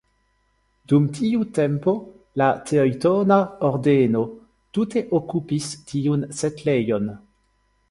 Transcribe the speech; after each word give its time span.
Dum 0.91 1.03
tiu 1.17 1.43
tempo 1.57 1.93
la 2.43 2.47
Teŭtona 2.71 3.37
Ordeno 3.71 4.25
tute 4.79 5.07
okupis 5.21 5.71
tiun 5.93 6.27
setlejon. 6.43 7.15